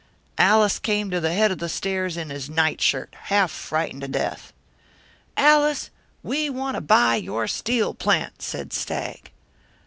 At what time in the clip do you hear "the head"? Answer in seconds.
1.19-1.51